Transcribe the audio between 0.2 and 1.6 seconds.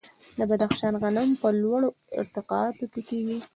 د بدخشان غنم په